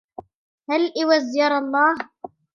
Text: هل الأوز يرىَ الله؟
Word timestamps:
هل 0.71 0.81
الأوز 0.85 1.29
يرىَ 1.37 1.57
الله؟ 1.61 1.95